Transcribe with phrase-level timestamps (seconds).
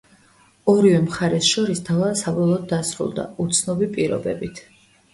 [0.71, 4.69] ორივე მხარეს შორის დავა საბოლოოდ დასრულდა, უცნობი პირობებით.